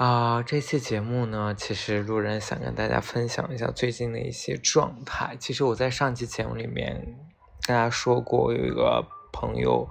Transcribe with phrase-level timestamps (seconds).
[0.00, 5.36] 啊，这期节目呢，其实路人想跟大家分享一下最近的一些状态。
[5.38, 7.18] 其实我在上期节目里面
[7.66, 9.86] 跟大家说过，有一个朋友，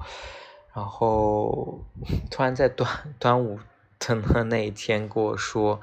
[0.74, 1.86] 然后
[2.32, 3.60] 突然在端 端午
[4.00, 5.80] 的那一天跟我说，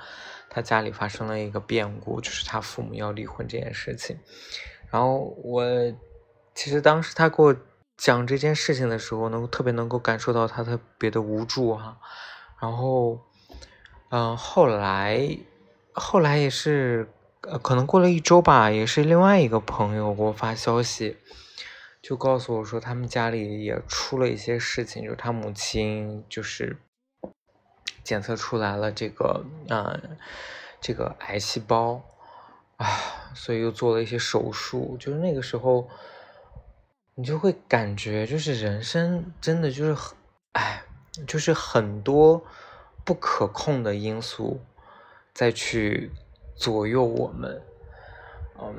[0.51, 4.19] 他家里发生了一个变故，就是他父母要离婚这件事情。
[4.91, 5.62] 然后我
[6.53, 7.56] 其实当时他给我
[7.97, 12.01] 讲这件事情的时候，能特别能够感受到他特别的无助哈，
[12.61, 13.20] 然后。
[14.09, 15.37] 嗯，后来，
[15.93, 17.09] 后来也是，
[17.41, 21.17] 呃，可能过了一周吧，也是另外一个朋友给我发消息，
[22.01, 26.77] 就告诉我说他们家里也出了一些事情，就是他母亲就是
[28.05, 30.17] 检测出来了这个，嗯，
[30.81, 32.01] 这个癌细胞
[32.77, 32.87] 啊，
[33.35, 34.97] 所以又做了一些手术。
[35.01, 35.89] 就是那个时候，
[37.17, 40.17] 你就会感觉，就是人生真的就是很，
[40.53, 40.85] 哎，
[41.27, 42.41] 就是很多。
[43.07, 44.61] 不可控的因素
[45.33, 46.11] 再去
[46.57, 47.63] 左右我们，
[48.61, 48.75] 嗯，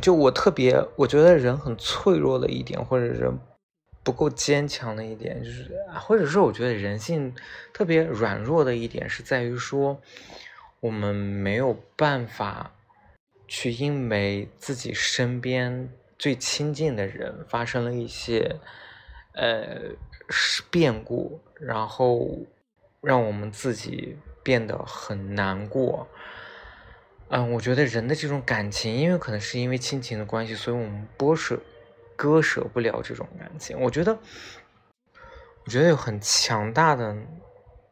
[0.00, 3.36] 就我特别，我觉得人很脆弱的一点，或者人
[4.04, 7.34] 不够坚强的一点，就是，或者说我觉得人性
[7.72, 10.00] 特别软弱的一点，是在于说
[10.78, 12.72] 我们没有办法
[13.48, 18.60] 去因为自己身边最亲近的人发生了一些
[19.32, 19.76] 呃
[20.70, 22.28] 变故，然后。
[23.02, 26.06] 让我们自己变得很难过，
[27.28, 31.58] 嗯，我觉得人的这种感情，因为可能是因为亲情的关系，所以我们剥舍、
[32.14, 33.80] 割舍不了这种感情。
[33.80, 34.18] 我觉得，
[35.64, 37.16] 我觉得有很强大的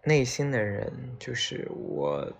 [0.04, 2.30] 内心的人，就是我，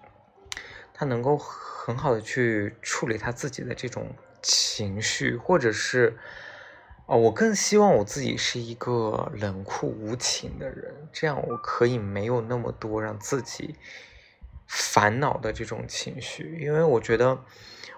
[0.93, 6.17] 他能够很好的去处理他自己的这种情绪，或者是。
[7.09, 13.77] 哦，我更希望我自己是一个冷酷无情的人，这样我可以没有那么多让自己
[14.67, 16.59] 烦恼的这种情绪。
[16.61, 17.31] 因为我觉得，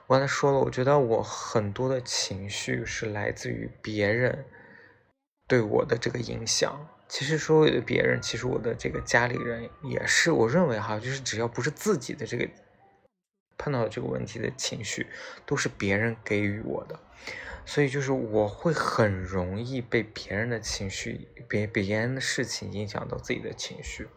[0.06, 4.44] 我刚才说了，我觉得我很多的情绪是来自于别人
[5.48, 6.86] 对我的这个影响。
[7.08, 10.30] 其实说别人，其实我的这个家里人也是。
[10.30, 12.48] 我认为哈，就是只要不是自己的这个
[13.58, 15.08] 碰到这个问题的情绪，
[15.44, 17.00] 都是别人给予我的。
[17.70, 24.08] 所以就是我会很容易被别人的情绪、别别人的事情影响到自己的情绪。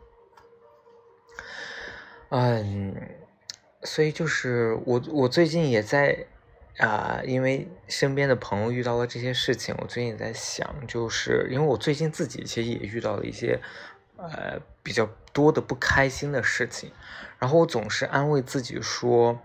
[2.30, 2.96] 嗯，
[3.84, 6.26] 所以就是我我最近也在
[6.80, 13.60] 啊，因为身边的朋友遇到了这些事情，我最近也在想，就是因为我最近自己其实也遇到了一些
[14.18, 16.92] 呃比较多的不开心的事情，
[17.38, 19.40] 然后我总是安慰自己说，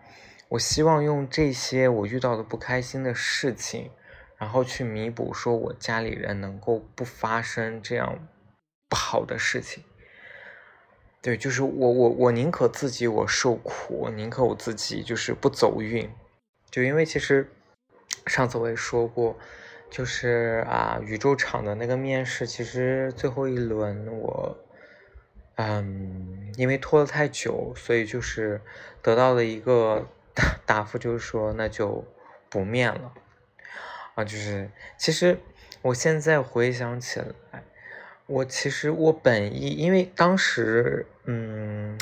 [0.49, 3.91] 我希望用这些我遇到的不开心的事情。
[4.39, 8.29] 然后去弥补，说我家里人能够不发生这样
[8.89, 9.83] 不好的事情。
[11.21, 16.09] 对，就是我我我宁可自己我受苦，我宁可我自己就是不走运。
[16.71, 17.51] 就因为其实
[18.27, 19.37] 上次我也说过，
[19.91, 24.57] 就是啊，宇宙场的那个面试，其实最后一轮我，
[25.57, 28.61] 嗯，因为拖得太久，所以就是
[29.03, 30.07] 得到了一个
[30.65, 32.05] 答复，就是说那就
[32.49, 33.13] 不面了。
[34.19, 35.39] 啊，就是其实
[35.81, 37.63] 我现在回想起来，
[38.27, 41.97] 我其实我本意，因为当时，嗯，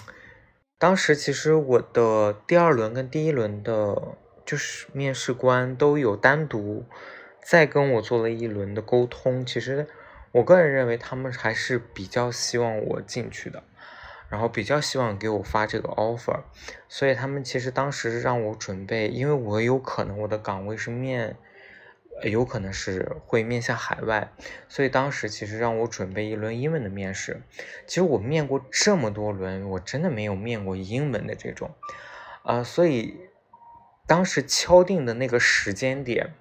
[0.78, 4.16] 当时其实我的第二轮跟第一轮的，
[4.46, 6.86] 就是面试官都有单独
[7.42, 9.44] 再跟我做了一轮的沟通。
[9.44, 9.86] 其实
[10.32, 13.62] 我个人认为他们还是比较希望我进去的，
[14.30, 16.40] 然后比较希望给我发这个 offer，
[16.88, 21.36] 所以他们其实当时让我准备，因为我有可能我的岗位是面。
[22.22, 24.32] 有可能是会面向海外，
[24.68, 27.42] 所以当时其实让我准备一轮英文的面试。
[27.86, 31.74] 其实我面过这么多轮，我真的没有面过英文的这种，
[32.42, 33.28] 啊，所以
[34.06, 36.32] 当时敲定的那个时间点，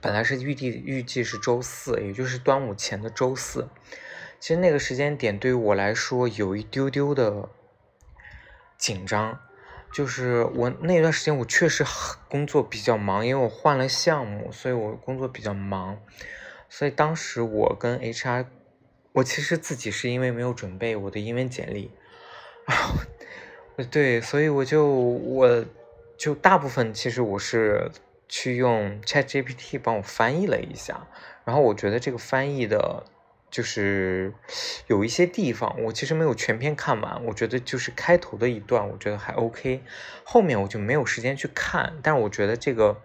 [0.00, 3.68] 本来是预计预计是周四，也就是端午前的周四。
[4.40, 7.48] 其实那个时间点对于我来说有一丢丢的
[8.76, 9.40] 紧张。
[9.92, 11.84] 就是我那段时间，我确实
[12.28, 15.98] 工作比较忙，因为我换了项目，所以我工作比较忙。
[16.70, 18.46] 所以当时我跟 HR，
[19.12, 21.90] 我其实自己是因为没有准备我的英文简历，
[23.90, 25.64] 对，所以我就我
[26.16, 27.90] 就大部分其实我是
[28.28, 31.06] 去用 ChatGPT 帮我翻译了一下，
[31.44, 33.04] 然后我觉得这个翻译的。
[33.52, 34.32] 就是
[34.86, 37.22] 有一些地方，我其实没有全篇看完。
[37.26, 39.82] 我觉得就是开头的一段，我觉得还 OK，
[40.24, 41.92] 后面我就没有时间去看。
[42.02, 43.02] 但是我觉得这个，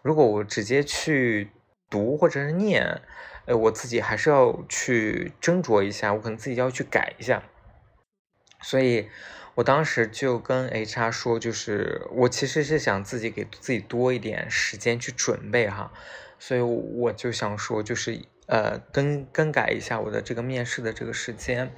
[0.00, 1.50] 如果我直接去
[1.90, 3.02] 读或者是念，
[3.44, 7.42] 呃，我自己还是要去斟酌一下，我可能自己要去改一下。
[8.62, 9.10] 所以
[9.56, 15.92] 我当时就跟 HR 说，就是我其实是想自己给自己多一点时间去准备哈，
[16.38, 18.24] 所以我就想说，就是。
[18.46, 21.72] 呃，更更改一下我的这个面试的这个时间，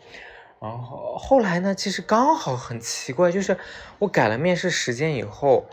[0.60, 3.56] 然后后来呢，其实刚好很奇怪，就是
[3.98, 5.68] 我改了面试时间以后，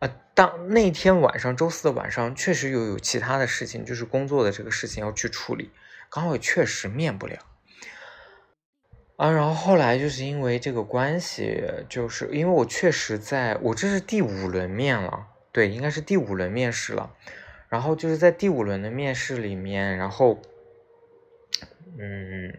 [0.00, 5.70] 呃，当那天晚上周四的晚上，确实又有其他的事情，就是工作的这个事情要去处理，
[6.10, 7.38] 刚好也确实面不了，
[9.16, 17.14] 啊，然后后来就是因为这个关系，就是因为我确实在我这是第五轮面了，对，应该是第五轮面试了。
[17.72, 20.38] 然后就是在第五轮的面试里面，然后，
[21.98, 22.52] 嗯，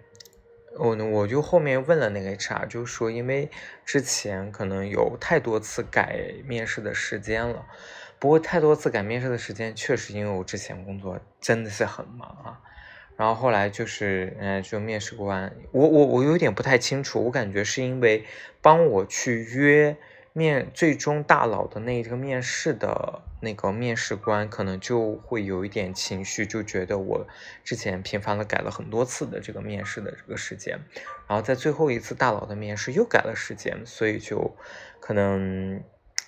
[0.80, 3.48] 我我就后面问了那个 HR，就说因为
[3.86, 7.64] 之前可能有太多次改面试的时间了，
[8.18, 12.60] 不过太多次改面试的时间确实因为我之前工作真的是很忙啊。
[13.16, 18.26] 然后后来就是，嗯，就面试官，我我我有点不太清楚，我感觉是因为
[18.64, 19.96] 帮我去约。
[20.36, 27.28] 面最终大佬的那个面试的那个面试官可能就会有一点情绪，就觉得我
[27.64, 30.80] 之前频繁的改了很多次的这个面试的这个时间，
[31.28, 34.56] 然后在最后一次大佬的面试又改了时间，所以就
[35.00, 35.84] 可能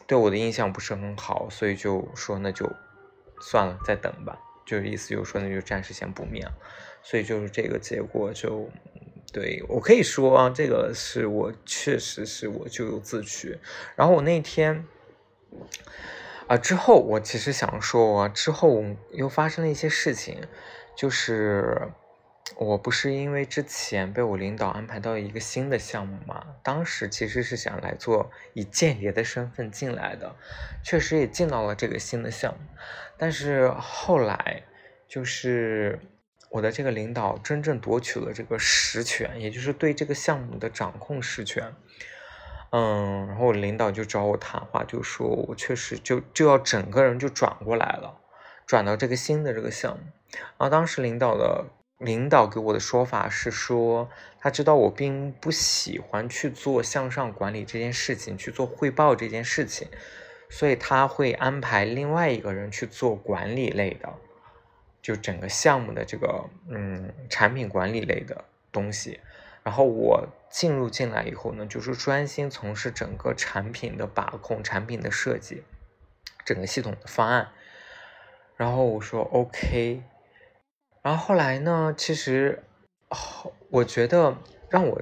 [0.05, 2.71] 对我的印象不是很好，所以就说那就
[3.41, 4.37] 算了，再等吧，
[4.67, 6.53] 就是意思就是说那就暂时先不面了，
[7.01, 8.69] 所以就是这个结果就。
[9.35, 13.59] 对我可以说啊，这个是我确实是我咎由自取。
[13.97, 14.87] 然后我那天
[16.47, 20.41] 啊之后，我其实想说，之后又发生了一些事情，
[20.95, 21.89] 就是
[22.55, 30.33] 我不是因为之前被我领导安排到一个新的项目嘛，当时其实是想来做以间谍的身份进来的，
[30.81, 32.65] 确实也进到了这个新的项目，
[33.17, 34.63] 但是后来
[35.09, 35.99] 就是。
[36.55, 41.75] 我的这个领导真正夺取了这个实权，也就是对这个项目的掌控实权。
[42.69, 48.21] 嗯，然后我领导就找我谈话，就说我确实就就要整个人就转过来了，
[48.65, 50.03] 转到这个新的这个项目。
[50.31, 51.65] 然后当时领导的
[51.97, 54.09] 领导给我的说法是说，
[54.39, 59.89] 他知道我并不喜欢去做向上管理这件事情，去做汇报这件事情，
[60.49, 64.13] 所以他会安排另外一个人去做管理类的。
[65.05, 69.19] 就整个项目的这个嗯产品管理类的东西，
[69.61, 75.61] 然后我进入进来以后呢，就是专心从事整个产品的把控、产品的设计、
[76.43, 77.49] 整个系统的方案。
[78.57, 80.01] 然后我说 OK，
[81.03, 82.63] 然后后来呢，其实
[83.69, 84.35] 我觉得
[84.71, 84.99] 让我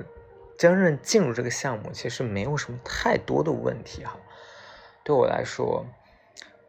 [0.58, 4.20] 真正进入这个项目，其实没有什么太多的问题哈，
[5.06, 5.86] 对我来说。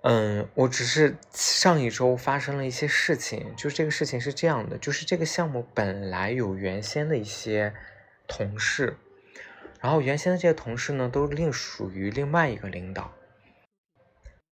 [0.06, 7.72] 嗯，我只是上一周发生了一些事情，就是这个事情是这样的，就是这个项目本来有原先的一些
[8.28, 8.98] 同事，
[9.80, 13.14] 然后原先的这些同事呢都另属于另外一个领导，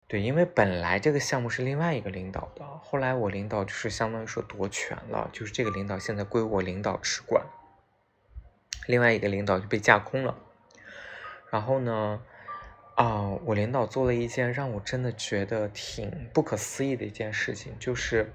[0.08, 7.46] 对，因为本来这个项目是另外一个领导的，后来我领导就是相当于说夺权了，就是这个领导现在归我领导持管，
[8.88, 10.38] 另外一个领导就被架空了，
[11.50, 12.22] 然后呢？
[13.02, 18.32] 啊，我领导做了一件让我真的觉得挺不可思议的一件事情，就是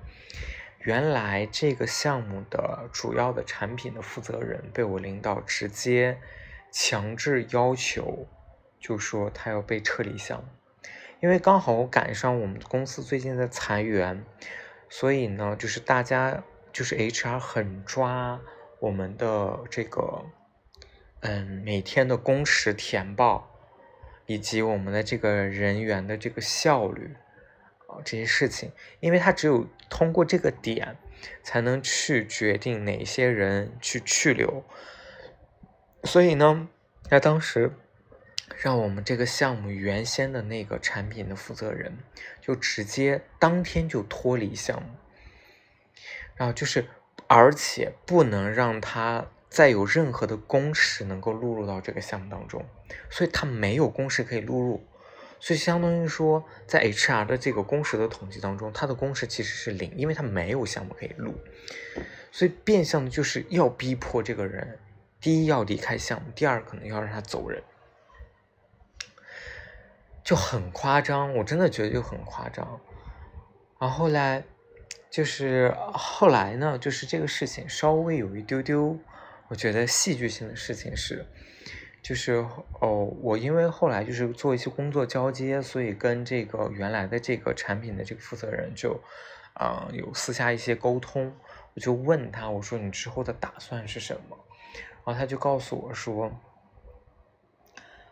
[0.81, 6.19] 原来这个项目的主要的产品的负责人被我领导直接
[6.73, 8.27] 强制要求，
[8.81, 10.49] 就说他要被撤离项目，
[11.21, 14.25] 因为刚好赶上我们公司最近在裁员，
[14.89, 16.43] 所以呢，就是大家
[16.73, 18.41] 就是 HR 很抓
[18.81, 20.25] 我们的这个，
[21.21, 23.53] 嗯，每天的工时填报。
[24.27, 27.17] 以及我们的这个人员的这个效率
[27.87, 30.97] 啊，这些事情，因为他只有通过这个点，
[31.43, 34.65] 才能去决定哪些人去去留。
[36.05, 36.69] 所以呢，
[37.09, 37.73] 在当时
[38.57, 41.99] 让我们这个项目原先的那个产品的负责人，
[42.41, 44.89] 就直接当天就脱离项目，
[46.35, 46.87] 然后就是，
[47.27, 49.27] 而且不能让他。
[49.49, 52.67] 再有任何的工时能够录入到这个项目当中，
[53.11, 54.87] 所以他没有工时可以录入，
[55.41, 61.35] 所以相当于说，在 HR 的这个工时的统计当中，他的工时其实是零，因为他没有项目可以录，
[62.33, 64.79] 所以变相的就是要逼迫这个人，
[65.21, 67.63] 第一要离开项目，第二可能要让他走人。
[70.25, 72.81] 就很夸张，我真的觉得就很夸张。
[73.79, 74.43] 然后后来
[75.09, 78.99] 就是后来呢，就是这个事情稍微有一丢丢，
[79.47, 81.25] 我觉得戏剧性的事情是，
[82.07, 82.35] 就是
[82.81, 89.01] 哦，我因为后来就是做一些工作交接，所以跟这个原来的这个产品的这个负责人就
[89.55, 91.35] 啊有私下一些沟通，
[91.75, 94.39] 我就问他，我说你之后的打算是什么？
[95.05, 96.31] 然后他就告诉我说。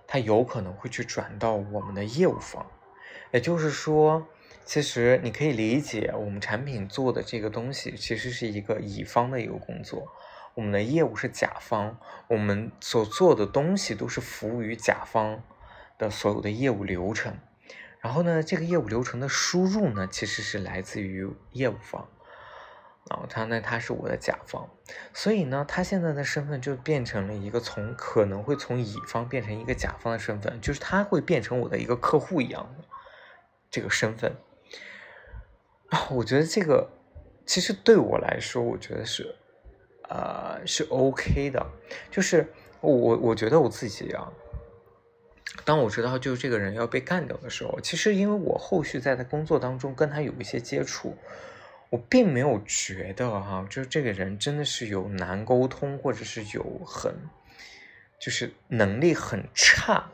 [0.06, 2.64] 他有可能会去转到我们的业务方，
[3.32, 4.24] 也就是说，
[4.64, 10.06] 其实你可以理解，我们产品做的这个东西其实是一个乙方的一个工作，
[10.54, 15.42] 我们的业务是甲方，我们所做的东西都是服务于甲方
[15.98, 17.38] 的所有的业务流程，
[18.00, 22.08] 然后呢，这个业务流程的输入呢，其实是来自于业务方。
[23.10, 24.66] 然后他呢，他是我的甲方，
[25.12, 32.84] 所以呢，他现在的身份就变成了一个从可能会从乙方变成一个甲方的身份，就是他会变成我的一个客户一样的
[33.70, 34.34] 这个身份。
[35.90, 36.92] 啊，我觉得这个
[37.44, 39.36] 其实对我来说，我觉得是
[40.08, 41.66] 呃是 OK 的，
[42.10, 44.32] 就是我我觉得我自己啊，
[45.64, 51.16] 当我知道就是这个人要被干掉的时候，其实因为我后续在他工作当中跟他有一些接触。
[51.90, 57.14] 我并没有觉得哈，就是这个人真的是有难沟通，或者是有很，
[58.18, 60.10] 就是能力很差，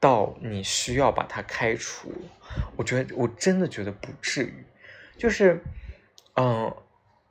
[0.00, 2.10] 到你需要把他开除。
[2.76, 4.64] 我觉得我真的觉得不至于，
[5.18, 5.60] 就是，
[6.36, 6.74] 嗯，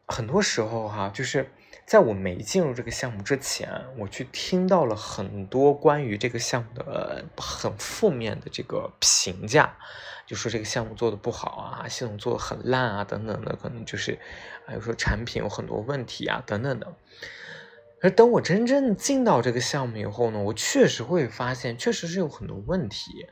[0.05, 1.49] 很多时候哈，就是
[1.85, 9.77] 在我没进入这个项目之前，我去听到了很多关于这个项目的很负面的这个评价。
[10.25, 14.17] 就说这个项目做的不好啊，系统做的很烂啊，等等的，可能就是，
[14.65, 16.91] 还有说产品有很多问题啊，等等的。
[18.01, 23.27] 而等我真正进到这个项目以后呢，我确实会发现，确实是有很多问题。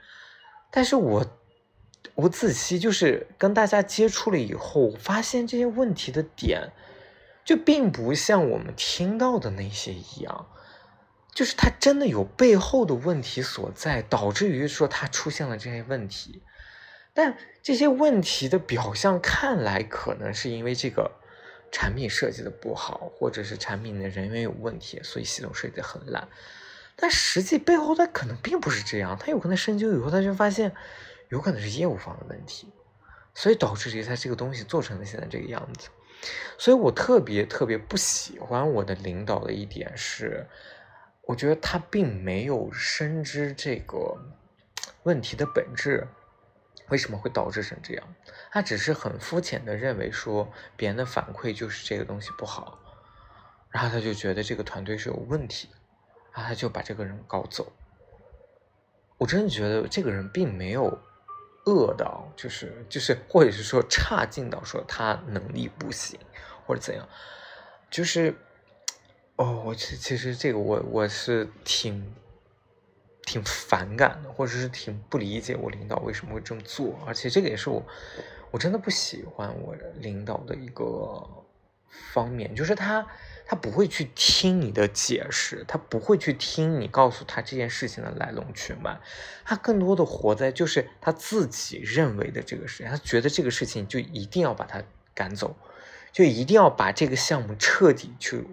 [0.70, 1.26] 但是我
[2.14, 6.72] 我仔细就是跟大家接触了以后，发现这些问题的点，
[7.46, 10.48] 就并不像我们听到的那些一样，
[11.34, 16.44] 就是它真的有背后的问题所在，导致于说它出现了这些问题。
[17.14, 21.12] 但这些问题的表象看来可能是因为这个
[21.72, 26.28] 产品设计的不好，或者是产品的人员有问题，所以系统设计的很烂。
[26.96, 30.72] 但实际背后它可能并不是这样，他有可能深究以后，他就发现
[31.30, 32.72] 有可能是业务方的问题，
[33.34, 35.90] 所以导致于他这个东西做成了现在这个样子。
[36.58, 40.48] 所以我特别特别不喜欢我的领导的一点是，
[41.24, 44.18] 我觉得他并没有深知这个
[45.04, 46.08] 问题的本质。
[46.90, 48.16] 为什么会导致成这样？
[48.52, 52.78] 他只是很肤浅的认为说别人的反馈就是这个东西不好，
[53.70, 55.70] 然后他就觉得这个团队是有问题，
[56.34, 57.72] 然后他就把这个人搞走。
[59.18, 61.00] 我真的觉得这个人并没有
[61.66, 66.20] 恶到，就是就是，或者是说差劲到说他能力不行
[66.66, 67.08] 或者怎样，
[67.90, 68.36] 就是
[69.36, 72.14] 哦，我其其实这个我我是挺。
[73.26, 77.82] 挺反感的，或者是挺不理解我领导为什么会这么做，而且这个也是我
[78.52, 81.26] 我真的不喜欢我领导的一个
[82.14, 83.08] 方面，就是他
[83.46, 89.00] 他不会去听你的解释，他不会去听你告诉他这件事情的来龙去脉，
[89.46, 94.84] 他更多的活在就是他自己认为的这个事情，他觉得这个事情就一定要把他
[95.14, 95.56] 赶走，
[96.12, 98.48] 就一定要把这个项目彻底去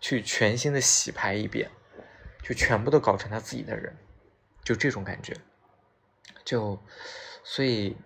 [0.00, 1.70] 去全新的洗牌一遍。
[2.46, 3.96] 就全部都搞成他自己的人，
[4.62, 5.34] 就这种感觉，
[6.44, 6.78] 就
[7.42, 7.96] 所以，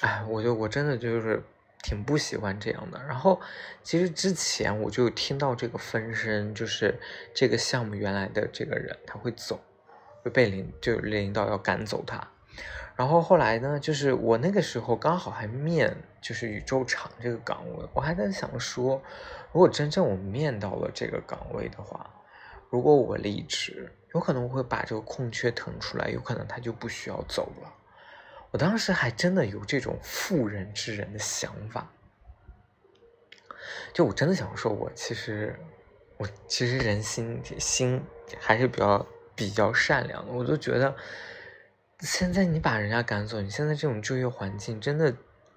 [0.00, 1.44] 哎，我就我真的就是
[1.84, 2.98] 挺不喜欢这样的。
[3.06, 3.38] 然后，
[3.82, 6.98] 其实之前我就听到这个风声，就是
[7.34, 9.60] 这个项目原来的这个人他会走，
[10.22, 12.26] 会被领就领导要赶走他。
[12.96, 19.02] 然后后来呢，就是我那个时候刚好还面就是宇宙厂这个岗位，我还在想说，
[19.52, 22.10] 如果真正我面到了这个岗位的话。
[22.70, 27.72] 如果我离职，有可能会把这个空缺腾出来，有可能他就不需要走了。
[28.54, 31.90] 我当时还真的有这种妇人之仁的想法，
[33.92, 35.58] 就我真的想说，我其实
[36.16, 38.00] 我其实人心心
[38.38, 40.30] 还是比较比较善良的。
[40.30, 40.94] 我就觉得，
[41.98, 45.12] 现在你把人家赶走，你现在这种就业环境，真的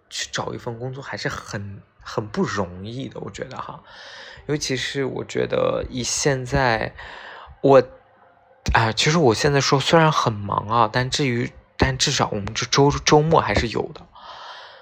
[0.10, 3.20] 去找一份工作还是很很不容易的。
[3.20, 3.84] 我觉得哈。
[4.48, 6.96] 尤其是我觉得以现在
[7.62, 7.84] 我，
[8.74, 14.06] 啊，其实我现在说虽然很忙啊，但至于但至少我们这周周末还是有的。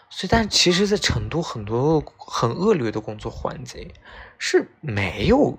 [0.10, 3.92] 所以，但其实，在成都很多很恶劣的工作环境
[4.38, 5.58] 是没有，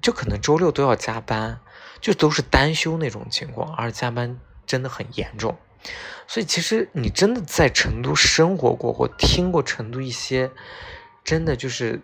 [0.00, 1.58] 就可能周六都要加班，
[2.00, 5.58] 就都是单休那种情况，而加班真的很严重。
[6.28, 10.52] 所以其实你真的在成都生活过或听过成都一些，
[11.24, 12.02] 真的就是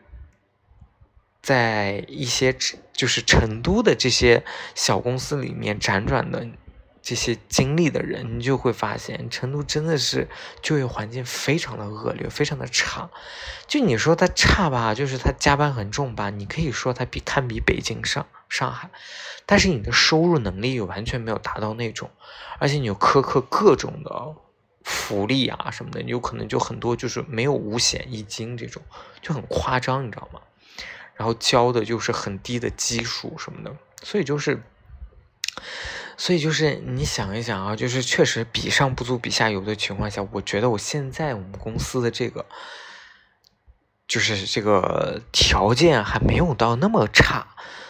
[1.43, 2.57] 在一些
[2.93, 6.49] 就是成都的这些小公司里面辗转的。
[7.05, 10.27] 这些经历的人，你就会发现，成都真的是
[10.63, 13.11] 就业环境非常的恶劣，非常的差。
[13.67, 18.89] 就你说它差吧，就是它加班很重吧，你可以说它比堪比北京、上上海，
[19.45, 22.11] 但是你的收入能力又完全没有达到那种，
[22.59, 24.35] 而且你又苛刻各种的
[24.83, 28.83] 福利啊什么的，你有可能就很多就是没有五险一金这种，
[29.21, 30.41] 就很夸张，你知道吗？
[31.17, 34.63] 然后交的就是很低的基数什么的，所以就是。
[36.17, 42.47] 所以就是你想一想啊，就是确实比上不足，比下有的情况下，我觉得我现在我们公司的这个，
[44.07, 47.49] 就是这个条件还没有到那么差，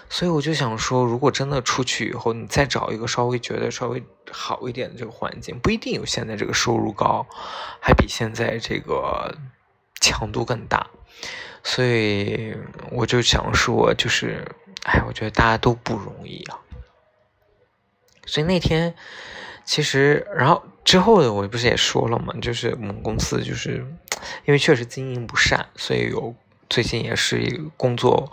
[0.08, 7.26] 所以我就想说，如果真的出去以后，你再找一个稍微觉得稍微好一点的这个环境，不一定有现在这个收入高，
[7.80, 9.36] 还比现在这个
[10.00, 10.86] 强度更大，
[11.62, 12.56] 所以
[12.90, 14.44] 我就想说，就是，
[14.84, 16.58] 哎，我觉得大家都不容易啊。
[18.26, 18.94] 所以那天，
[19.64, 23.86] 其实，然后之后的我不是也说了嘛，就是我们公司就是
[24.44, 26.34] 因为确实经营不善，所以有
[26.68, 28.32] 最近也是工作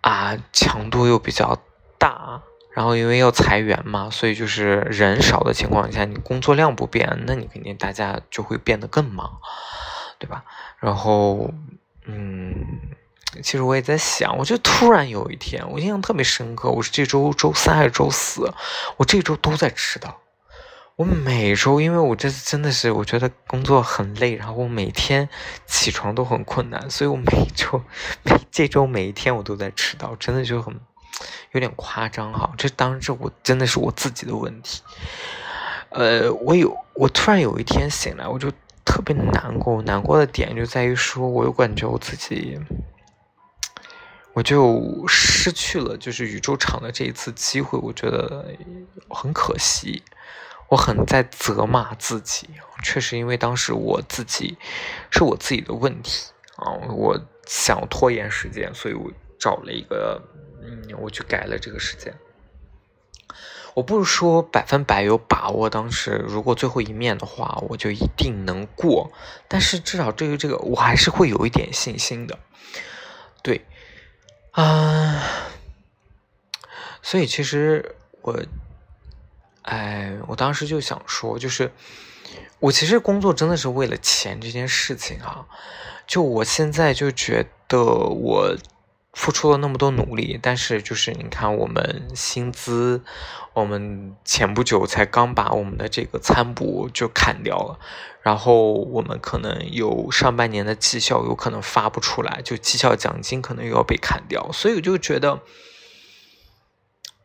[0.00, 1.58] 啊强度又比较
[1.98, 2.42] 大，
[2.74, 9.40] 然后因为要裁员嘛，所以就是人少的情况下，你工作量不变，那你肯定大家就会变得更忙，
[10.18, 10.44] 对吧？
[10.80, 11.52] 然后，
[12.04, 12.97] 嗯。
[13.42, 16.70] 其实我也在想，我就突然有一天，我印象特别深刻。
[16.70, 18.52] 我是这周周三还是周四？
[18.96, 20.18] 我这周都在迟到。
[20.96, 25.28] 我每周，因为我这次真的是，我觉得工作很累，然后我每天
[25.66, 27.80] 起床都很困难，所以我每周
[28.24, 30.74] 每这周每一天我都在迟到，真的就很
[31.52, 32.50] 有点夸张哈。
[32.56, 34.82] 这当时我真的是我自己的问题。
[35.90, 38.50] 呃，我有我突然有一天醒来，我就
[38.84, 39.80] 特别难过。
[39.82, 42.58] 难过的点就在于说，我又感觉我自己。
[44.38, 48.46] 我就失去了，就是宇宙场的这一次机会，我觉得
[49.08, 50.00] 很可惜。
[50.68, 52.48] 我很在责骂自己，
[52.84, 54.56] 确实因为当时我自己
[55.10, 60.22] 是我自己的问题啊，我想拖延时间，所以我找了一个，
[60.62, 62.14] 嗯，我去改了这个时间。
[63.74, 69.10] 我不是说百分百有把握，当时如果最后一面的话，我就一定能过，
[69.48, 72.38] 但是至少对于这个，我还是会有一点信心的，
[73.42, 73.66] 对。
[74.60, 75.22] 啊，
[77.00, 78.42] 所以其实我，
[79.62, 81.70] 哎，我当时就想说，就是
[82.58, 85.46] 我其实工作真的是为了钱这件事情啊。
[86.08, 88.56] 就我现在就觉得我
[89.18, 93.02] 付出了那么多努力，但是就是你看，我们薪资，
[93.52, 97.80] 我们前不久才刚把我们的这个餐补就砍掉了。
[98.22, 105.40] 然后我们可能有上半年的绩效有可能发不出来，就绩效奖金可能又要被砍掉，所以我就觉得，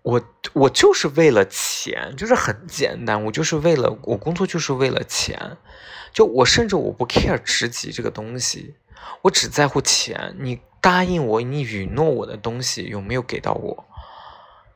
[0.02, 0.20] 我
[0.54, 5.58] 我就是为了钱，就是很简单，我就是为了我工作就是为了钱，
[6.12, 8.74] 就我甚至我不 care 职级这个东西，
[9.22, 10.36] 我只在乎钱。
[10.40, 13.86] 你答应我，你允诺我的东西有没有给到我？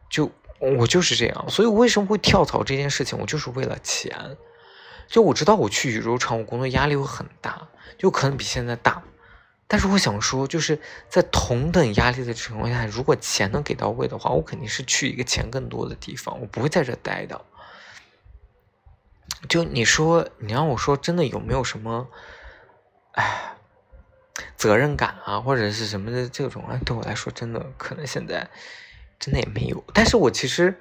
[0.09, 4.37] 就我就是这样，所以为什么会跳槽这件事情，我就是为了钱。
[5.09, 7.67] 就我知道我去宇宙厂，我工作压力会很大，
[7.97, 9.03] 就可能比现在大。
[9.67, 17.43] 但是我想说，就是在同等压力的情况下，如果钱能给到位的话，我肯定是去一个钱更多的地方，我不会在这待的。
[19.49, 22.07] 就你说，你让我说，真的有没有什么，
[23.11, 23.56] 哎，
[24.55, 26.79] 责任感啊，或者是什么的这种啊？
[26.85, 28.47] 对我来说，真的可能现在
[29.19, 29.83] 真的也没有。
[29.93, 30.75] 但是我其实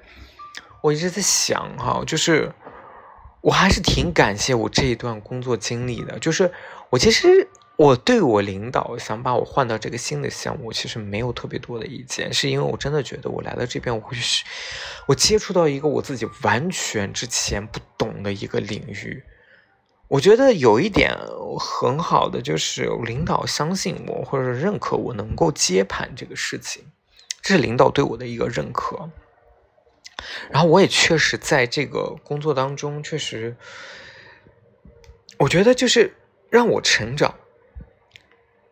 [0.81, 2.51] 我一直在想哈，就是。
[3.39, 6.51] 我还是挺感谢我这一段工作经历的，就是
[6.89, 14.43] 我其实我对我领导想把我换到这个新的项目，其实没有特别多的意见，是因为我真的觉得我来到这边，我会是，
[15.05, 19.23] 我接触到一个我自己完全之前不懂的一个领域，
[20.09, 21.17] 我觉得有一点
[21.59, 26.83] 很好的就是领导相信我或者认可我能够接盘这个事情，
[27.41, 29.09] 这是领导对我的一个认可。
[30.49, 33.55] 然后我也确实在这个工作当中，确实，
[35.37, 36.13] 我觉得就是
[36.49, 37.35] 让我成长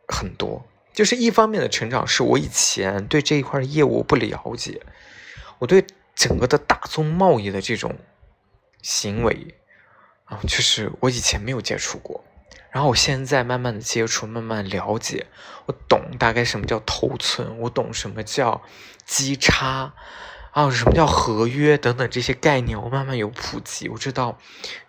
[0.08, 0.66] 很多。
[0.94, 4.82] 就是一方面的成长，是我以前对这一块业务不了解，
[5.60, 7.98] 我对整个的大宗贸易的这种
[8.82, 9.54] 行为
[10.26, 12.24] 啊，就是我以前没有接触过。
[12.72, 15.28] 然后我现在慢慢的接触，慢慢了解，
[15.66, 18.62] 我懂大概什么叫头寸，我懂什么叫
[19.06, 19.94] 基差。
[20.52, 24.40] 啊，什么叫合约等等这些概念，我慢慢有普及，我知道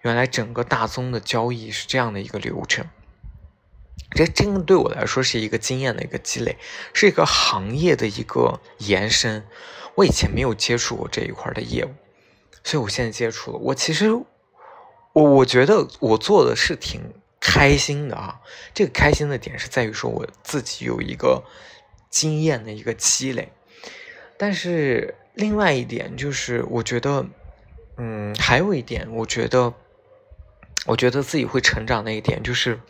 [0.02, 2.86] 原来整个大宗的交易是这样的一个流程。
[4.12, 6.56] 这真的对我来说是一个经验的一个积累，
[6.92, 9.44] 是一个行业的一个延伸。
[9.96, 11.92] 我以前没有接触过这一块的业务，
[12.62, 13.58] 所以我现在接触了。
[13.58, 14.12] 我其实，
[15.16, 17.00] 我我觉得我做的是挺
[17.40, 18.40] 开心的啊。
[18.74, 21.42] 这个开心的点是在于说我自己有一个
[22.10, 23.50] 经验的一个积累，
[24.36, 25.14] 但是。
[25.36, 27.26] 另外一点就是，我觉得，
[27.98, 29.74] 嗯，还有一点，我觉得，
[30.86, 32.80] 我觉得自己会成长的一点就是，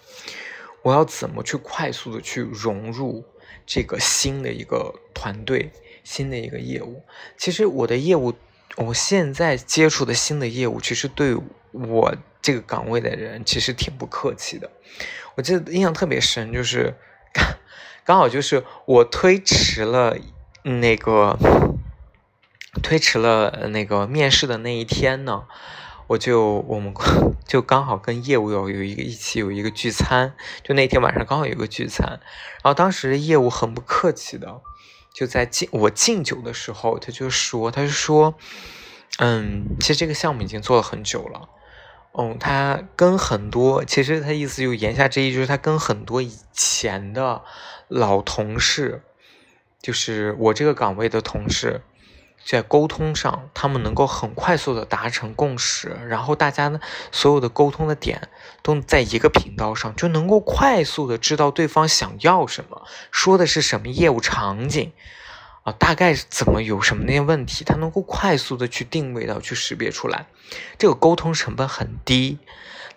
[0.82, 3.24] 我要怎么去快速的去融入
[3.66, 5.72] 这个新的一个团队、
[6.04, 7.02] 新的一个业务。
[7.36, 8.32] 其实我的业务，
[8.76, 11.34] 我现在接触的新的业务，其实对
[11.88, 14.70] 我这个岗位的人其实挺不客气的。
[15.36, 16.94] 我记得印象特别深，就是
[18.04, 20.16] 刚好就是我推迟了
[20.62, 21.38] 那个。
[22.82, 25.44] 推迟了那个面试的那一天呢，
[26.08, 26.92] 我就我们
[27.46, 32.20] 就刚好跟业务有有一个一起有一个聚餐，就那天晚上刚好有个聚餐，
[32.62, 34.60] 然后当时业务很不客气的，
[35.10, 38.34] 就在敬我敬酒的时候，他就说，他就说，
[39.20, 41.48] 嗯，其实这个项目已经做了很久了，
[42.18, 47.42] 嗯，他跟很多，其实他意思就言下之意就是他跟很多以前的
[47.88, 49.02] 老同事，
[49.82, 51.82] 就是我这个岗位的同事。
[52.48, 56.78] 在沟通上，他们能够很快速的达成共识，然后大家呢，
[57.10, 58.28] 所有的沟通的点
[58.62, 64.92] 都在一个频道上，就能够快速的知道对方想要什么，说的是什么业务场景，
[65.66, 70.26] 啊，大概怎么有什么那些问题，他能够快速的去定位到，去识别出来，
[70.78, 72.38] 这个沟通成本很低。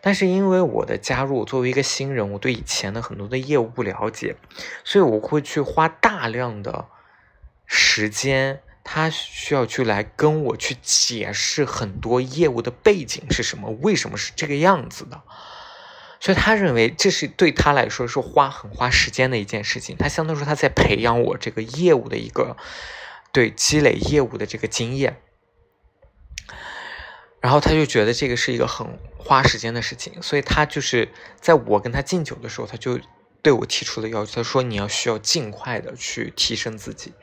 [0.01, 4.35] 但是因为我的加入，作为一个新人，我对以前的很多的业务不了解，
[4.83, 6.85] 所以我会去花大量的
[7.65, 8.61] 时间。
[8.81, 15.21] 他需要去来跟我去解释很多业务的背景是什么，为什么是这个样子的，
[16.19, 19.95] 所以他认为这是对他来说是花很花时间的一件事情。
[19.97, 22.57] 他相当于说他在培养我这个业务的一个
[23.31, 25.21] 对积累业务的这个经验，
[27.39, 32.99] 然后他就觉得这个是一个很花时间的事情，所以他就是在我跟他敬酒的时候，他就
[33.41, 37.13] 对我提出了要求，他说你要需要尽快的去提升自己，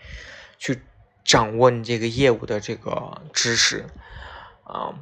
[0.59, 0.81] 去。
[1.27, 3.85] 掌握你这个业务的这个知识，
[4.63, 4.95] 啊，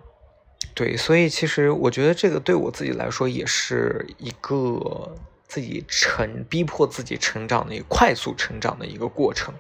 [0.74, 9.55] 对，所以其实我觉得这个对我自己来说也是一个自己成逼迫自己成长的一个快速成长的一个过程。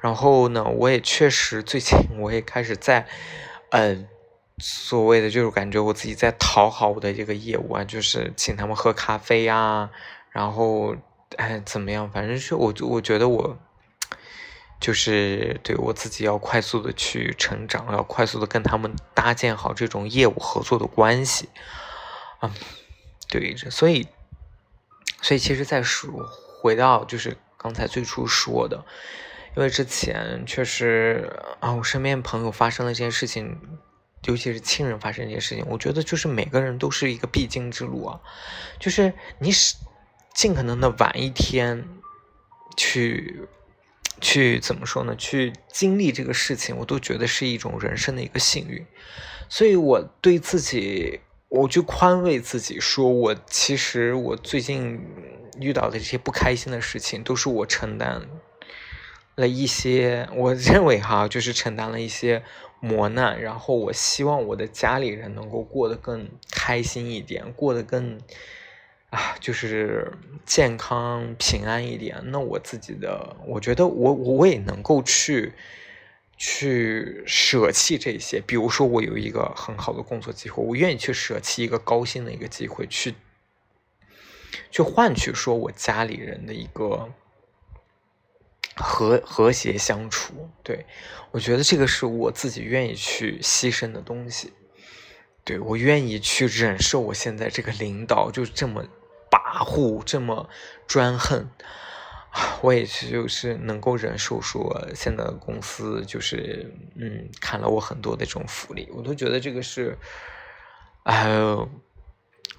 [0.00, 3.06] 然后呢，我也确实最近我也开始在，
[3.70, 4.06] 嗯，
[4.58, 9.90] 所谓的就是感觉我自己在讨好我的这个业务啊，就是请他们喝咖啡呀，
[10.30, 10.96] 然后
[11.36, 13.58] 哎怎么样，反正是我我觉得我。
[14.80, 21.50] 就是对我自己要快速的去成长，要快速的跟他们搭建好这种业务合作的关系，
[22.38, 22.50] 啊，
[23.28, 24.08] 对，所以，
[25.20, 26.10] 所以其实，在说
[26.62, 28.82] 回到就是刚才最初说的，
[29.54, 33.60] 因为之前确实啊，我身边朋友发生了这件事情，
[34.24, 38.20] 尤其是亲人发生这件事情，我觉得就是每个人都是一个必经之路啊，
[38.78, 39.76] 就是你是
[40.34, 41.86] 尽可能的晚一天
[42.78, 43.46] 去。
[44.20, 45.16] 去怎么说呢？
[45.16, 48.84] 去经历这个事情，我都觉得是一种人生的一个幸运，
[49.48, 55.00] 所以我对自己，我就宽慰自己，说我其实我最近
[55.60, 58.22] 遇到的这些不开心的事情，都是我承担
[59.36, 62.42] 了一些，我认为哈，就是承担了一些
[62.80, 68.18] 磨难，然后我希望我的家里人能够过得更开心一点，过得更。
[69.10, 70.12] 啊，就是
[70.46, 72.22] 健康平安一点。
[72.26, 75.52] 那我自己的，我觉得我我也能够去
[76.36, 78.40] 去舍弃这些。
[78.40, 83.16] 比如说，我有一个很好的工作机会，我愿意去舍弃一个高薪的一个机会，去
[84.70, 87.12] 去换取说我家里人的一个
[88.76, 90.48] 和和谐相处。
[90.62, 90.86] 对
[91.32, 94.52] 我觉得这个是我自己愿意去牺牲的东西。
[95.42, 98.86] 对我愿意去忍受我现在这个领导就这么。
[99.30, 100.48] 跋扈这么
[100.88, 101.48] 专横，
[102.62, 109.96] 我也是就是能够忍受说现在的公司就是嗯砍了我很多的这种福利，我都觉得这个是，
[111.04, 111.30] 哎，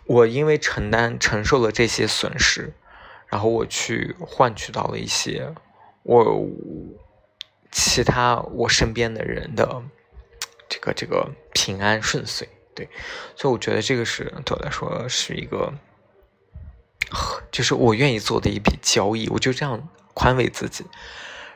[0.05, 2.73] 我因为承担承受了这些损失，
[3.27, 5.53] 然后我去换取到了一些
[6.03, 6.47] 我
[7.71, 9.83] 其他我身边的人的
[10.69, 12.87] 这个这个平安顺遂，对，
[13.35, 15.73] 所以我觉得这个是对我来说是一个。
[17.51, 20.85] 就是我愿意做的一笔交易，我就这样宽慰自己。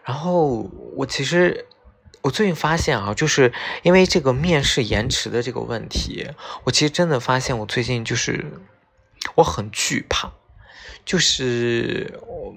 [0.03, 1.65] 然后我其实
[2.21, 6.29] 我最近发现啊，就是因为这个面试延迟的这个问题，
[6.63, 8.45] 我其实真的发现我最近就是
[9.35, 10.31] 我很惧怕，
[11.03, 12.53] 就是我。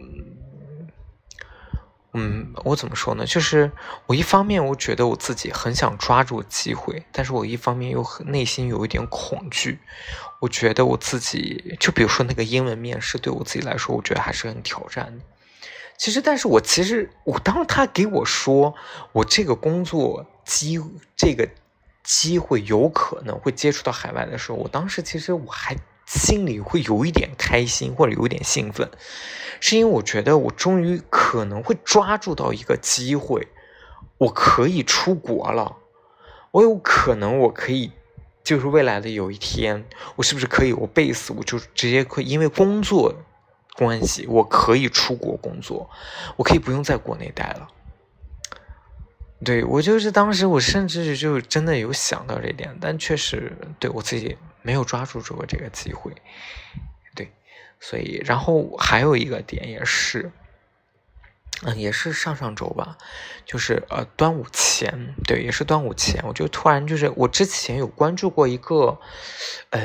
[2.14, 3.26] 嗯，我怎么说呢？
[3.26, 3.70] 就是
[4.06, 9.78] 我一方面我觉得我自己很想抓住机会，但是我一方面又内心有一点恐惧。
[10.40, 15.24] 我觉得我自己，就比如说那个英文面试，对我自己来说，我觉得还是很挑战的。
[15.98, 18.74] 其实，但是我其实我当他给我说
[19.12, 20.80] 我这个工作机
[21.14, 21.46] 这个
[22.02, 25.76] 机会有可能会接触到海外的时候，我当时其实我还。
[26.08, 28.90] 心里会有一点开心，或者有一点兴奋，
[29.60, 33.46] 是因为我觉得我终于可能会抓住到一个机会，
[34.16, 35.76] 我可以出国了，
[36.50, 37.92] 我有可能我可以，
[38.42, 39.84] 就是未来的有一天，
[40.16, 43.14] 我是不是可以我 base 我就直接可以因为工作
[43.76, 45.90] 关系，我可以出国工作，
[46.36, 47.68] 我可以不用在国内待了。
[49.44, 54.36] 对我就是当时我甚至就真的有想到这点，但确实对我自己。
[54.60, 56.12] 没有抓住住过这个机会，
[57.14, 57.30] 对，
[57.80, 60.30] 所以然后还有一个点也是，
[61.62, 62.98] 嗯，也是上上周吧，
[63.46, 69.00] 就是呃端午前，对，也是端午前，我就突然就是我之前有关注过一个，
[69.70, 69.80] 呃，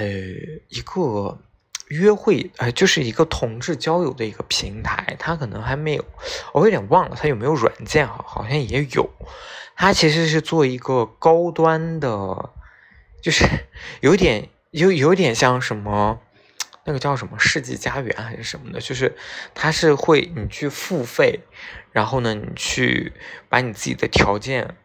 [0.67, 1.39] 一个
[1.87, 6.05] 约会，呃，就是一个同志交友的一个平台，它可能还没有，
[6.53, 9.09] 我有点忘了它有没有软件哈，好像也有，
[9.75, 12.51] 它其实是做一个高端的，
[13.21, 13.45] 就是
[14.01, 14.49] 有点。
[14.73, 16.19] 有有点像什么，
[16.83, 19.15] 那个叫什么世纪佳缘还是什么的，就是
[19.53, 21.41] 它是会你去付费，
[21.91, 23.13] 然后呢，你去
[23.49, 24.75] 把你自己的条件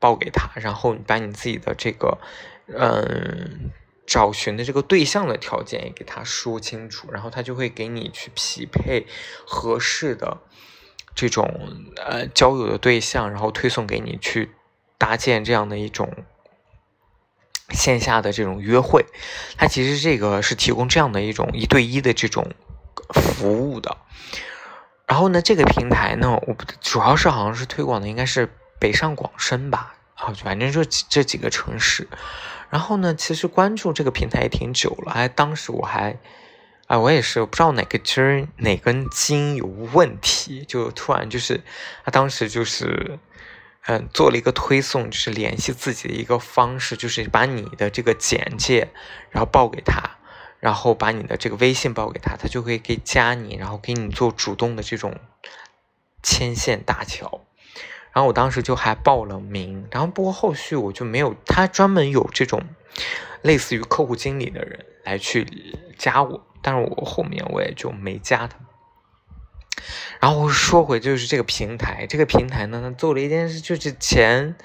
[0.00, 2.18] 报给他，然后你把你自己的这个
[2.66, 3.70] 嗯
[4.06, 9.06] 找寻的这个对象的条件也给他说清楚，然后他就会给你去匹配
[9.46, 10.38] 合适的
[11.14, 11.48] 这种
[11.96, 14.52] 呃交友的对象，然后推送给你去
[14.96, 16.24] 搭建这样的一种。
[17.70, 19.06] 线下的这种约会，
[19.58, 22.52] 它其实这个是提供这样的一种一对一的这种
[23.12, 23.96] 服务的。
[25.08, 32.06] 然后呢，这个平台呢，我主要是好像是推广的应该是北上广深吧，啊，反正就这几个城市。
[32.70, 36.18] 然后呢，其实关注这个平台也挺久了，哎，当时我还，
[36.86, 41.62] 哎，我也是不知道哪个筋哪根筋有问题，就突然就是，
[42.04, 43.18] 他当时就是。
[43.88, 48.88] 嗯，做了一个推送，就是联系自己的一个方式，就是把你的这个简介，
[49.30, 50.02] 然后报给他，
[50.58, 55.14] 然后把你的这个微信报给他，他就会给加你，然后给你做主动的这种
[56.20, 57.45] 牵线搭桥。
[58.16, 62.62] 然后我当时就还报了名，然后不过后续我就没有，他专门有这种
[63.42, 65.46] 类似于客户经理的人来去
[65.98, 68.56] 加我，但是我后面我也就没加他。
[70.18, 74.56] 然后说回就是这个平台，这个平台呢，他做了一件事，就是前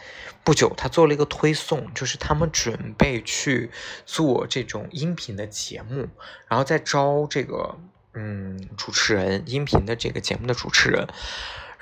[0.45, 3.69] 不久他做了一个推送，就是他们准备去
[4.05, 6.07] 做这种音频的节目，
[6.47, 7.77] 然后再招这个
[8.13, 11.05] 嗯主持人，音频的这个节目的主持人。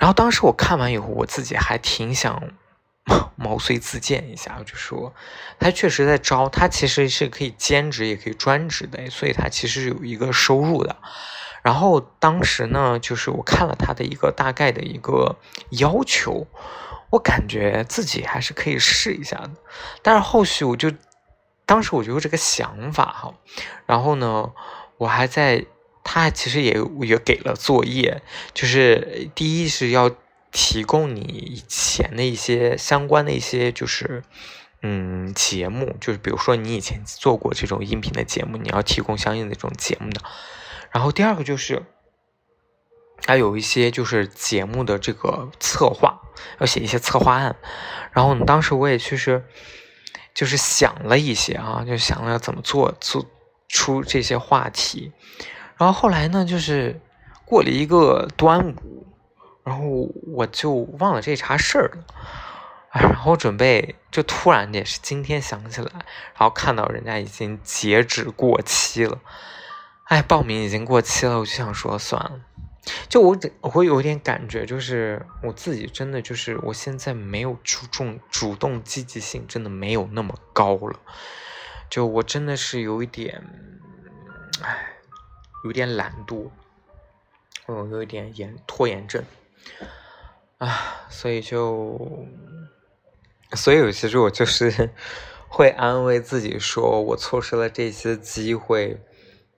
[0.00, 2.42] 然后当时我看完以后，我自己还挺想
[3.36, 5.12] 毛遂自荐一下，就说
[5.58, 10.96] 他确实在招，他其实是可以兼职也可以专职的，所以他其实有一个收入的。
[11.62, 15.36] 然后当时呢，就是我看了他的一个大概的一个
[15.72, 16.46] 要求，
[17.10, 19.50] 我感觉自己还是可以试一下的。
[20.00, 20.90] 但是后续我就，
[21.66, 23.34] 当时我就有这个想法哈。
[23.84, 24.50] 然后呢，
[24.96, 25.66] 我还在，
[26.02, 28.22] 他其实也也给了作业，
[28.54, 30.10] 就是第一是要
[30.50, 34.24] 提供你以前的一些相关的一些就是
[34.82, 40.20] 嗯节目，就是比如说你以前做过这种音频的节目，你要提供相应的这种节目的。
[40.90, 41.84] 然后第二个就是，
[43.24, 46.20] 还有一些就是节目的这个策划，
[46.58, 47.54] 要写一些策划案。
[48.12, 49.44] 然后呢，当时我也确实
[50.34, 53.24] 就是想了一些啊，就想了怎么做做
[53.68, 55.12] 出这些话题。
[55.80, 57.00] 然后后来呢，就是
[57.46, 59.06] 过了一个端午，
[59.64, 62.04] 然后我就忘了这茬事儿了。
[62.90, 69.20] 哎，然后准备就突然也是今天想起来，然后看到人家已经截止过期了。
[70.04, 72.40] 哎，报名已经过期了，我就想说算了。
[73.08, 81.00] 就我，我会有点感觉，就是我自己真的就是我现在没有注重主动积极性，真的没有那么高了。
[81.88, 83.42] 就我真的是有一点，
[85.64, 86.50] 有点懒惰，
[87.66, 89.22] 我有一点延拖延症
[90.58, 92.26] 啊，所以就，
[93.52, 94.90] 所以其实我就是
[95.48, 99.00] 会安慰自己说，我错失了这些机会。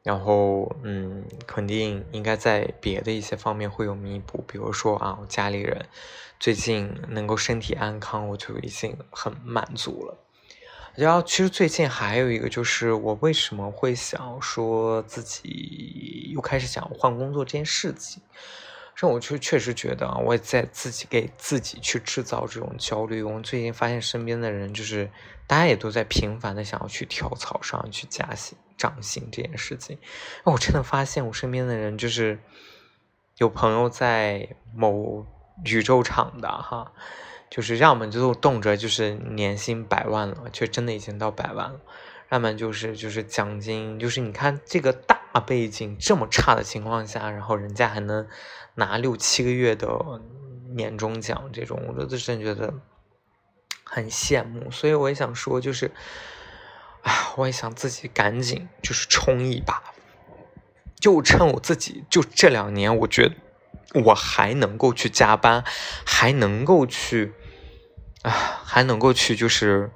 [0.04, 5.86] 然后，嗯，肯定应该在别的一些方面会有弥补，比如说啊，我家里人
[6.40, 10.18] 最近能够身体安康，我就已经很满足了。
[10.94, 18.22] 然后，其实最近还有一个，就是我为什么会想说自己又开始想换工作这件事情。
[18.94, 23.22] 这我就确实觉得啊，我也在自己给自己去制造这种焦虑。
[23.22, 25.10] 我最近发现身边的人，就是
[25.46, 29.98] 大家也都在频繁的想要去跳槽，上去加薪、涨薪这件事情。
[30.44, 32.38] 我真的发现我身边的人，就是
[33.38, 35.26] 有朋友在某
[35.64, 36.92] 宇宙厂的哈。
[37.52, 41.80] 就是要么就动辄就是年薪百万了，就真的已经到百万了；
[42.30, 48.26] 要么就是就是奖金，就是你看这个大背景这么差的情况下，然后人家还能
[48.76, 49.86] 拿六七个月的
[50.74, 52.72] 年终奖，这种我就真觉得
[53.84, 54.70] 很羡慕。
[54.70, 55.90] 所以我也想说，就是，
[57.02, 59.92] 啊，我也想自己赶紧就是冲一把，
[60.98, 63.34] 就趁我自己就这两年，我觉得
[64.06, 65.62] 我还能够去加班，
[66.06, 67.34] 还能够去。
[68.22, 68.30] 啊，
[68.64, 69.90] 还能够去就是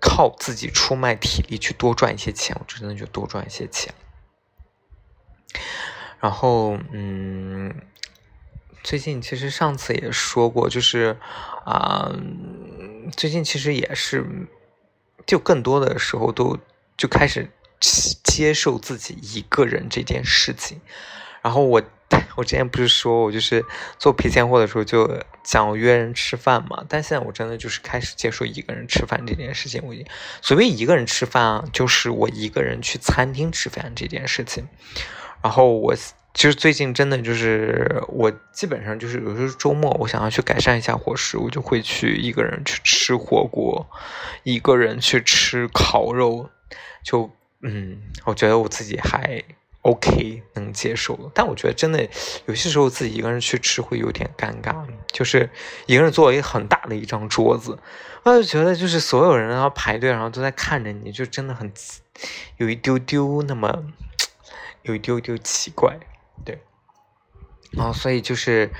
[0.00, 3.94] 靠自己出卖体力去多赚一些钱，我真的就多赚一些钱。
[6.20, 7.74] 然后，嗯，
[8.82, 11.16] 最近其实上次也说过，就是
[11.64, 12.12] 啊，
[13.16, 14.26] 最近其实也是，
[15.26, 16.58] 就更多的时候都
[16.96, 20.80] 就开始接受自己一个人这件事情。
[21.42, 21.82] 然后我。
[22.38, 23.64] 我之前不是说我就是
[23.98, 29.82] 做赔钱货的时候就讲我约人吃饭嘛，但现在我真的就是开始接受一个人吃饭这件事情。
[29.84, 30.06] 我已经
[30.40, 34.68] 所谓一个人吃饭啊，就是我一个人去餐厅吃饭这件事情。
[35.42, 43.84] 然后我其实最近真的就是我基本上就是有时候周末我想要去改善一下伙食，我就会去一个人去吃火锅，
[44.44, 46.48] 一个人去吃烤肉。
[47.02, 47.28] 就
[47.62, 49.42] 嗯，我觉得我自己还。
[49.82, 52.06] OK，能接受，但我觉得真的
[52.46, 55.48] 有些时候自己一个人去吃会有点尴尬，就是
[55.86, 57.78] 一个人坐一个很大的一张桌子，
[58.24, 61.72] 我就觉得就是所有人要排队，然后都在看着你，就真的很
[62.56, 63.84] 有一丢丢那么
[64.82, 65.98] 有一丢丢奇怪，
[66.44, 66.60] 对，
[67.70, 68.70] 然后所以就是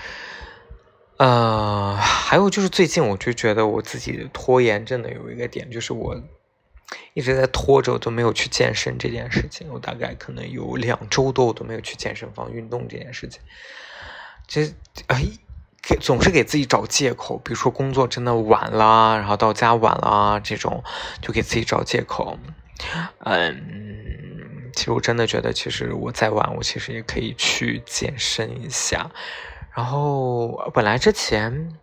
[1.17, 6.21] 呃，还有就是最近我就觉得我自己拖延症的有一个点，就是我。
[7.15, 9.67] 一直在拖着，我都没有去健身这件事情。
[9.71, 13.41] 我大概可能有两周多，我都没有去健身房运动这件事情。
[14.47, 14.73] 这
[15.09, 15.25] 哎，
[15.83, 20.83] 给总是给自己找借口，比如说工作真的晚了，然后到家晚了这种，
[21.21, 22.39] 就给自己找借口。
[23.25, 29.11] 嗯，其实我真的觉得，其实我再晚，我其实也可以去健身一下。
[29.75, 31.75] 然后本来之前。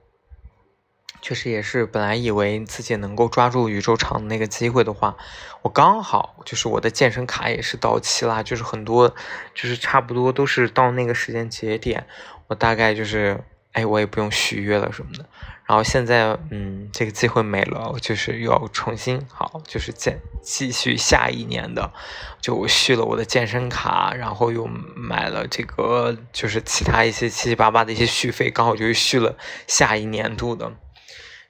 [1.25, 5.17] 确实也是，本来以为自己能够抓住宇宙场那个机会的话，
[5.63, 9.09] 我刚好就是我的健身卡也是到期啦，就是很多，
[9.55, 12.05] 就是差不多都是到那个时间节点，
[12.45, 15.25] 我大概就是，哎，我也不用续约了什么的。
[15.65, 21.91] 然后现在，嗯，这个机会没了，就是又要重新好，就是再继续下一年的，
[22.39, 29.35] 就续了我的健身卡，然后又买了这个，就是其他一些七七八八的一些续费，刚好就续了
[29.65, 30.71] 下一年度的。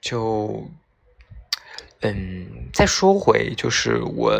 [0.06, 0.70] 就，
[2.02, 4.40] 嗯，再说回，就是我，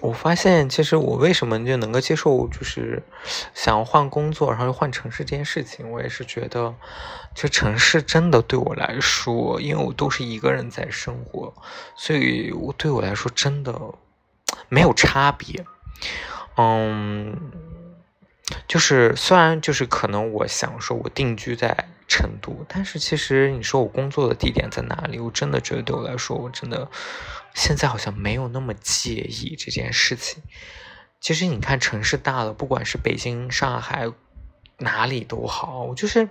[0.00, 3.02] 我发现其实我为什么就能够接受，就是
[3.52, 6.72] 想要换工作，然后又换城市这件事情，我也是觉得，
[7.34, 11.52] 这城市真的对我来说，因为我都是一个人在生活，
[11.96, 13.74] 所以我对我来说真的
[14.68, 15.66] 没有差别，
[16.56, 17.50] 嗯，
[18.68, 21.88] 就是虽然就是可能我想说，我定居在。
[22.10, 26.90] 成都，但是其实你说我工作的地点在哪里，我真的觉得对我来说，我真的
[27.54, 30.42] 现在好像没有那么介意这件事情。
[31.20, 34.10] 其实你看城市大了，不管是北京、上海，
[34.78, 36.28] 哪里都好，就是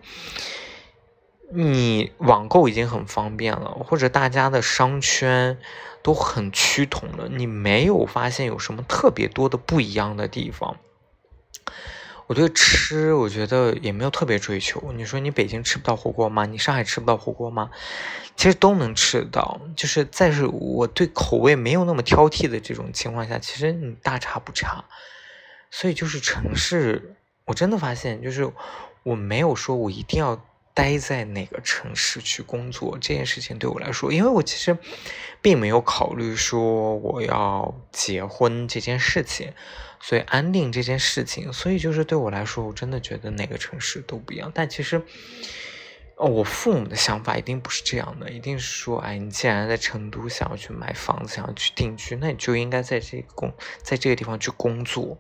[1.54, 5.58] 你网购已经很方便了，或者大家的商圈
[6.04, 10.78] 都很趋同了，你没有发现有什么特别多的不一样的地方。
[12.30, 14.92] 我对吃，我觉得也没有特别追求。
[14.92, 16.46] 你说你北京吃不到火锅吗？
[16.46, 17.72] 你上海吃不到火锅吗？
[18.36, 19.60] 其实都能吃得到。
[19.76, 24.86] 就是在是我对口味没有那么挑剔的这种情况下，其实你大差不差。
[25.72, 27.16] 所以就是城市，
[27.46, 28.48] 我真的发现，就是
[29.02, 30.40] 我没有说我一定要
[30.80, 34.78] 待在哪个城市去工作这件事情对我来说，因为我其实
[35.42, 39.54] 并没有考虑说我要结婚这件事情。
[40.02, 44.50] 所以安定这件事情，所以就是对我来说，我真的觉得哪个城市都不一样。
[44.56, 45.04] 但其实，
[46.16, 53.54] 哦，我父母的想法一定不是这样的，一定是说，哎，你既然在成都想要去买房子，想要去定居，那你就应该在这个工，
[53.84, 55.18] 在这个地方去工作，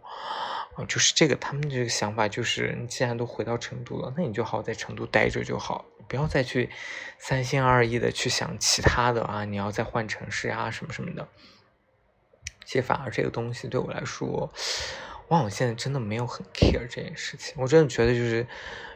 [0.85, 5.85] 就是这个他们这个想法就是，你既然都回到成都了，那你就好在成都待着就好。
[6.07, 6.69] 不要再去
[7.19, 11.27] 三心二意的去想其他的啊，你要再换城市啊，什么什么的。
[12.65, 14.51] 其实反而这个东西对我来说，
[15.27, 17.53] 哇，我现在真的没有很 care 这件事情。
[17.57, 18.47] 我真的觉得就是，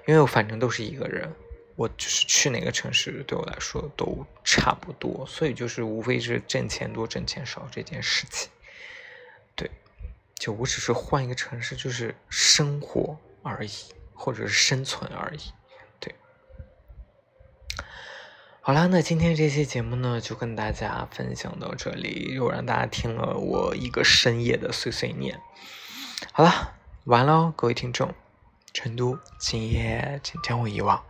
[0.07, 1.31] 因为我反正都是一个人，
[1.75, 8.49] 我就是去哪个城市对我来说都差不多，所以就是无非是挣钱多挣钱少这件事情。
[9.55, 9.69] 对，
[10.35, 13.71] 就我只是换一个城市，就是生活而已，
[14.13, 15.51] 或者是生存而已。
[15.99, 16.13] 对
[18.61, 25.39] 好啦，那今天这期节目呢，就跟大家分享到这里，又让大家听了我一个深夜的碎碎念。
[26.31, 26.73] 好了，
[27.05, 28.13] 完了，各位听众，
[28.73, 31.03] 成都今夜请将我遗忘。